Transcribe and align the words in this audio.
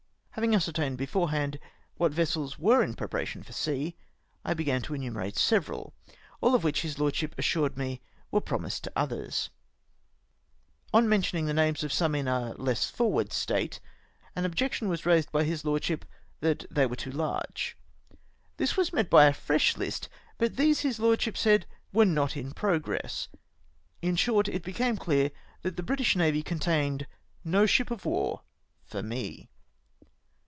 Having 0.35 0.55
ascertained 0.55 0.97
beforehand 0.97 1.59
what 1.97 2.13
vessels 2.13 2.57
were 2.57 2.81
in 2.81 2.93
preparation 2.95 3.43
for 3.43 3.51
sea, 3.51 3.97
I 4.45 4.53
began 4.53 4.81
to 4.83 4.93
enumerate 4.93 5.35
several, 5.35 5.93
all 6.39 6.55
of 6.55 6.63
which 6.63 6.83
his 6.83 6.97
lordship 6.97 7.35
assured 7.37 7.77
me 7.77 8.01
were 8.31 8.39
pro 8.39 8.57
.mised 8.57 8.81
to 8.83 8.91
others. 8.95 9.49
On 10.93 11.07
mentioning 11.07 11.47
the 11.47 11.53
names 11.53 11.83
of 11.83 11.91
some 11.91 12.15
in 12.15 12.29
a 12.29 12.53
less 12.53 12.89
forward 12.89 13.33
state, 13.33 13.81
an 14.33 14.45
objection 14.45 14.87
was 14.87 15.05
raised 15.05 15.29
by 15.33 15.43
his 15.43 15.65
M 15.65 15.77
3 15.77 15.95
166 15.99 16.05
APPOINTMENT 16.41 16.59
TO 16.61 16.65
THE 16.69 16.71
ARAB. 16.71 16.71
lordship 16.71 16.71
tliat 16.71 16.75
they 16.75 16.85
were 16.85 16.95
too 16.95 17.11
large. 17.11 17.77
This 18.55 18.77
was 18.77 18.93
met 18.93 19.09
by 19.09 19.25
a 19.25 19.33
fresh 19.33 19.75
hst, 19.75 20.07
but 20.37 20.55
these 20.55 20.79
his 20.79 20.97
lordship 20.97 21.35
said 21.37 21.65
were 21.91 22.05
not 22.05 22.37
in 22.37 22.53
pro 22.53 22.79
gress. 22.79 23.27
Li 24.01 24.15
short, 24.15 24.47
it 24.47 24.63
became 24.63 24.95
clear 24.95 25.31
that 25.63 25.75
the 25.75 25.83
British 25.83 26.15
Navy 26.15 26.41
contained 26.41 27.05
no 27.43 27.65
ship 27.65 27.91
of 27.91 28.05
war 28.05 28.43
for 28.85 29.03
me. 29.03 29.49